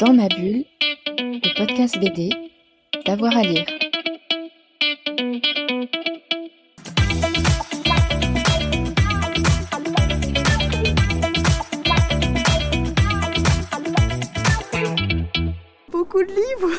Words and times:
Dans 0.00 0.14
ma 0.14 0.28
bulle, 0.28 0.64
le 1.18 1.58
podcast 1.58 1.98
BD, 2.00 2.30
d'avoir 3.04 3.36
à 3.36 3.42
lire. 3.42 3.66
Beaucoup 15.90 16.22
de 16.22 16.28
livres 16.28 16.78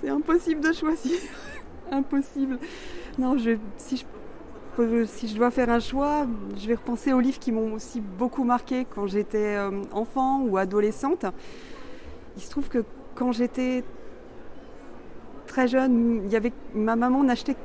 C'est 0.00 0.08
impossible 0.08 0.62
de 0.62 0.72
choisir. 0.72 1.16
Impossible. 1.92 2.58
Non, 3.18 3.38
je, 3.38 3.56
si, 3.76 4.04
je, 4.76 5.04
si 5.04 5.28
je 5.28 5.36
dois 5.36 5.52
faire 5.52 5.70
un 5.70 5.78
choix, 5.78 6.26
je 6.60 6.66
vais 6.66 6.74
repenser 6.74 7.12
aux 7.12 7.20
livres 7.20 7.38
qui 7.38 7.52
m'ont 7.52 7.72
aussi 7.74 8.00
beaucoup 8.00 8.42
marqué 8.42 8.84
quand 8.84 9.06
j'étais 9.06 9.54
euh, 9.54 9.70
enfant 9.92 10.40
ou 10.40 10.56
adolescente. 10.56 11.26
Il 12.36 12.42
se 12.42 12.50
trouve 12.50 12.68
que 12.68 12.84
quand 13.14 13.32
j'étais 13.32 13.84
très 15.46 15.68
jeune, 15.68 16.22
il 16.26 16.32
y 16.32 16.36
avait, 16.36 16.52
ma 16.74 16.96
maman 16.96 17.22
n'achetait 17.22 17.56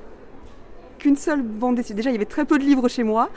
qu'une 1.00 1.16
seule 1.16 1.42
bande 1.42 1.76
dessinée. 1.76 1.98
Déjà, 1.98 2.10
il 2.12 2.14
y 2.14 2.18
avait 2.18 2.26
très 2.26 2.46
peu 2.46 2.60
de 2.60 2.64
livres 2.64 2.88
chez 2.88 3.04
moi. 3.04 3.30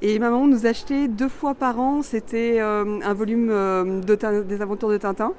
Et 0.00 0.18
ma 0.18 0.30
maman 0.30 0.48
nous 0.48 0.66
achetait 0.66 1.06
deux 1.06 1.28
fois 1.28 1.54
par 1.54 1.78
an, 1.78 2.02
c'était 2.02 2.56
euh, 2.60 2.98
un 3.02 3.14
volume 3.14 3.50
euh, 3.50 4.00
des 4.00 4.60
aventures 4.60 4.88
de 4.88 4.96
Tintin. 4.96 5.32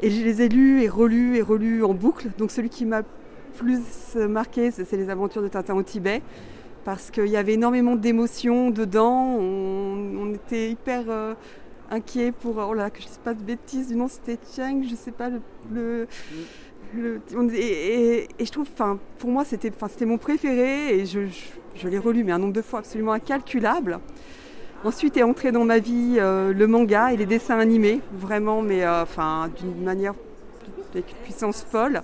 Et 0.00 0.10
je 0.10 0.22
les 0.22 0.42
ai 0.42 0.48
lus 0.48 0.82
et 0.82 0.88
relus 0.88 1.36
et 1.36 1.42
relus 1.42 1.82
en 1.82 1.92
boucle. 1.92 2.28
Donc 2.38 2.52
celui 2.52 2.68
qui 2.68 2.84
m'a 2.84 3.02
plus 3.56 3.80
marqué, 4.28 4.70
c'est 4.70 4.96
les 4.96 5.10
aventures 5.10 5.42
de 5.42 5.48
Tintin 5.48 5.74
au 5.74 5.82
Tibet. 5.82 6.22
Parce 6.84 7.10
qu'il 7.10 7.26
y 7.26 7.36
avait 7.36 7.54
énormément 7.54 7.96
d'émotions 7.96 8.70
dedans. 8.70 9.36
On, 9.40 10.18
on 10.20 10.34
était 10.34 10.70
hyper 10.70 11.04
euh, 11.08 11.34
inquiets 11.94 12.32
pour... 12.32 12.56
Oh 12.58 12.74
là, 12.74 12.90
que 12.90 12.98
je 12.98 13.04
ne 13.04 13.08
dise 13.08 13.20
pas 13.22 13.34
de 13.34 13.42
bêtises, 13.42 13.88
du 13.88 13.96
nom 13.96 14.08
c'était 14.08 14.38
Chang, 14.54 14.82
je 14.84 14.90
ne 14.90 14.96
sais 14.96 15.12
pas 15.12 15.30
le... 15.30 15.40
le- 15.72 16.06
et, 17.54 18.28
je 18.38 18.50
trouve, 18.50 18.68
pour 19.18 19.30
moi, 19.30 19.44
c'était 19.44 19.72
mon 20.06 20.18
préféré 20.18 20.98
et 20.98 21.06
je, 21.06 21.20
je, 21.74 21.88
l'ai 21.88 21.98
relu, 21.98 22.24
mais 22.24 22.32
un 22.32 22.38
nombre 22.38 22.52
de 22.52 22.62
fois 22.62 22.80
absolument 22.80 23.12
incalculable. 23.12 23.98
Ensuite 24.84 25.16
est 25.16 25.22
entré 25.22 25.50
dans 25.50 25.64
ma 25.64 25.78
vie 25.78 26.16
euh, 26.18 26.52
le 26.52 26.66
manga 26.66 27.12
et 27.12 27.16
les 27.16 27.26
dessins 27.26 27.58
animés, 27.58 28.00
vraiment, 28.12 28.60
mais 28.62 28.84
euh, 28.84 29.04
d'une 29.58 29.82
manière 29.82 30.14
avec 30.92 31.10
une 31.10 31.16
puissance 31.24 31.64
folle. 31.68 32.02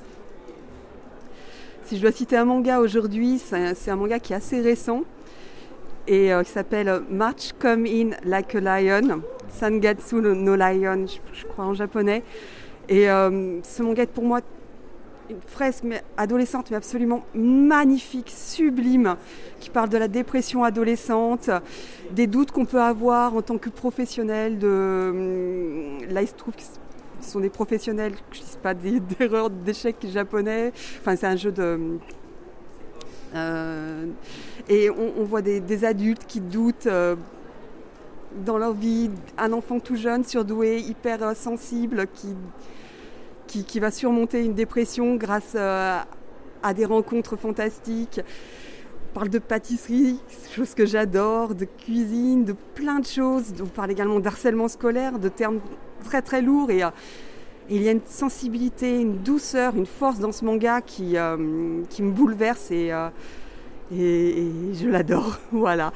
Si 1.84 1.97
je 1.97 2.03
dois 2.03 2.12
citer 2.12 2.37
un 2.37 2.47
manga 2.47 2.81
aujourd'hui, 2.81 3.39
c'est 3.39 3.56
un, 3.56 3.75
c'est 3.75 3.91
un 3.91 3.97
manga 3.97 4.19
qui 4.19 4.33
est 4.33 4.37
assez 4.37 4.61
récent 4.61 5.03
et 6.06 6.33
euh, 6.33 6.43
qui 6.43 6.50
s'appelle 6.50 7.03
March 7.11 7.53
Come 7.59 7.84
In 7.87 8.11
Like 8.25 8.55
a 8.55 8.61
Lion, 8.61 9.22
Sangatsu 9.51 10.17
no, 10.17 10.56
Lion, 10.56 11.06
je, 11.33 11.47
crois 11.47 11.65
en 11.65 11.75
japonais. 11.75 12.23
Et 12.89 13.11
euh, 13.11 13.61
ce 13.62 13.83
manga 13.83 14.03
est 14.03 14.06
pour 14.06 14.25
moi 14.25 14.41
une 15.31 15.41
fresque 15.47 15.84
mais 15.84 16.03
adolescente, 16.17 16.70
mais 16.70 16.77
absolument 16.77 17.25
magnifique, 17.34 18.31
sublime, 18.34 19.17
qui 19.61 19.71
parle 19.71 19.89
de 19.89 19.98
la 19.98 20.09
dépression 20.09 20.65
adolescente, 20.65 21.51
des 22.11 22.27
doutes 22.27 22.51
qu'on 22.51 22.65
peut 22.65 22.81
avoir 22.81 23.37
en 23.37 23.43
tant 23.43 23.59
que 23.59 23.71
professionnel. 23.71 24.59
Hum, 24.62 25.98
Là, 26.11 26.23
il 26.23 26.28
se 26.28 26.34
trouve 26.34 26.55
que 26.55 26.62
ce 27.21 27.31
sont 27.31 27.41
des 27.41 27.51
professionnels, 27.51 28.15
je 28.33 28.41
ne 28.41 28.45
dis 28.45 28.59
pas 28.62 28.75
d'erreurs, 29.19 29.51
d'échecs 29.51 30.05
japonais. 30.09 30.73
Enfin, 31.01 31.17
c'est 31.17 31.27
un 31.27 31.37
jeu 31.37 31.53
de. 31.53 31.98
Euh, 33.34 34.06
et 34.69 34.91
on, 34.91 35.23
voit 35.23 35.43
des, 35.43 35.61
des 35.61 35.84
adultes 35.84 36.25
qui 36.27 36.41
doutent 36.41 36.89
euh, 36.89 37.15
dans 38.45 38.59
leur 38.59 38.73
vie, 38.73 39.11
un 39.39 39.53
enfant 39.53 39.81
tout 39.81 39.97
jeune, 39.97 40.25
surdoué, 40.25 40.78
hyper 40.81 41.23
euh, 41.23 41.34
sensible, 41.34 42.06
qui, 42.14 42.28
qui, 43.47 43.64
qui 43.64 43.81
va 43.81 43.91
surmonter 43.91 44.45
une 44.45 44.55
dépression 44.55 45.17
grâce 45.17 45.53
euh, 45.55 45.98
à 46.62 46.75
des 46.75 46.84
rencontres 46.84 47.37
fantastiques. 47.37 48.20
On 49.11 49.14
parle 49.14 49.28
de 49.28 49.41
pâtisserie, 49.41 50.21
chose 50.55 50.75
que 50.75 50.87
j'adore, 50.87 51.55
de 51.55 51.65
cuisine, 51.65 52.44
de 52.44 52.55
plein 52.75 53.00
de 53.00 53.06
choses. 53.06 53.53
On 53.60 53.66
parle 53.66 53.91
également 53.91 54.21
d'harcèlement 54.21 54.69
scolaire, 54.69 55.19
de 55.19 55.28
termes 55.28 55.59
très 56.05 56.22
très 56.22 56.43
lourds. 56.43 56.71
Et, 56.71 56.84
euh, 56.84 56.91
il 57.72 57.82
y 57.82 57.88
a 57.88 57.93
une 57.93 58.05
sensibilité, 58.05 59.00
une 59.00 59.19
douceur, 59.19 59.76
une 59.76 59.87
force 59.87 60.19
dans 60.19 60.32
ce 60.32 60.44
manga 60.44 60.81
qui, 60.81 61.15
qui 61.88 62.03
me 62.03 62.10
bouleverse 62.10 62.72
et, 62.72 62.93
et, 63.93 64.41
et 64.41 64.75
je 64.75 64.88
l'adore. 64.88 65.38
voilà. 65.53 65.93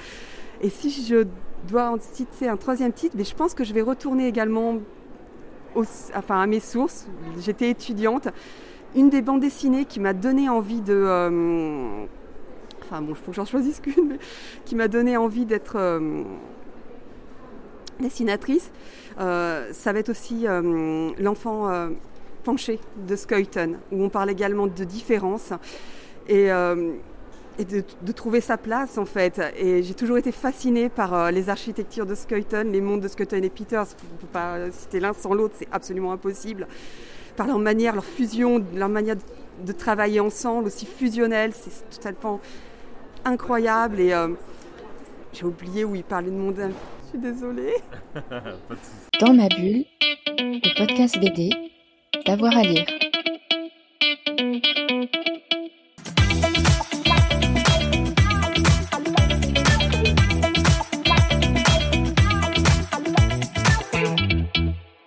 Et 0.63 0.71
si 0.71 1.05
je 1.05 1.27
dois 1.65 1.91
en 1.91 1.97
citer 2.01 2.49
un 2.49 2.57
troisième 2.57 2.93
titre, 2.93 3.15
mais 3.17 3.25
je 3.25 3.35
pense 3.35 3.55
que 3.55 3.65
je 3.65 3.73
vais 3.73 3.83
retourner 3.83 4.27
également 4.29 4.79
enfin, 6.15 6.41
à 6.41 6.47
mes 6.47 6.61
sources. 6.61 7.07
J'étais 7.41 7.71
étudiante. 7.71 8.29
Une 8.95 9.11
des 9.11 9.23
bandes 9.23 9.41
dessinées 9.41 9.85
qui 9.85 10.01
m'a 10.01 10.13
donné 10.13 10.49
envie 10.49 10.81
de. 10.81 10.95
euh, 10.95 12.05
enfin 12.83 13.03
bon, 13.03 13.11
il 13.11 13.17
faut 13.17 13.33
que 13.33 13.37
j'en 13.37 13.45
choisisse 13.45 13.81
qu'une, 13.83 14.09
mais 14.09 14.19
qui 14.65 14.77
m'a 14.77 14.89
donné 14.89 15.17
envie 15.17 15.47
d'être 15.47 15.77
euh, 15.77 16.23
dessinatrice. 17.99 18.71
Euh, 19.19 19.73
ça 19.73 19.93
va 19.93 19.99
être 19.99 20.11
aussi 20.11 20.47
L'enfant 21.19 21.89
penché 22.45 22.79
de 23.09 23.17
Skuyton, 23.17 23.79
où 23.91 24.05
on 24.05 24.09
parle 24.09 24.31
également 24.31 24.67
de 24.67 24.85
différence. 24.85 25.53
Et. 26.29 26.51
Euh, 27.59 27.63
et 27.63 27.65
de, 27.65 27.85
de 28.03 28.13
trouver 28.13 28.41
sa 28.41 28.57
place 28.57 28.99
en 28.99 29.05
fait. 29.05 29.41
Et 29.57 29.83
j'ai 29.83 29.95
toujours 29.95 30.19
été 30.19 30.33
fascinée 30.33 30.89
par 30.89 31.15
euh, 31.15 31.31
les 31.31 31.49
architectures 31.49 32.07
de 32.07 32.15
Skuyton, 32.15 32.71
les 32.73 32.81
mondes 32.81 33.01
de 33.01 33.09
Skuyton 33.09 33.43
et 33.43 33.51
Peters. 33.51 33.87
On 34.11 34.15
ne 34.15 34.21
peut 34.21 34.27
pas 34.33 34.71
citer 34.71 35.01
l'un 35.01 35.13
sans 35.13 35.35
l'autre, 35.35 35.55
c'est 35.59 35.69
absolument 35.73 36.13
impossible. 36.13 36.67
Par 37.37 37.47
leur 37.47 37.59
manière, 37.59 37.95
leur 37.95 38.05
fusion, 38.05 38.65
leur 38.75 38.89
manière 38.89 39.17
de, 39.17 39.23
de 39.67 39.73
travailler 39.73 40.21
ensemble, 40.21 40.67
aussi 40.67 40.87
fusionnelle, 40.87 41.53
c'est 41.53 41.89
totalement 41.91 42.41
incroyable. 43.25 44.01
Et 44.01 44.13
euh, 44.13 44.29
j'ai 45.33 45.45
oublié 45.45 45.85
où 45.85 45.95
ils 45.95 46.05
parlaient 46.05 46.31
de 46.31 46.37
mondain. 46.37 46.71
Je 47.03 47.09
suis 47.09 47.19
désolée. 47.19 47.75
Dans 49.21 49.35
ma 49.35 49.49
bulle, 49.49 49.85
le 50.39 50.79
podcast 50.79 51.19
BD, 51.19 51.51
d'avoir 52.27 52.57
à 52.57 52.63
lire. 52.63 52.87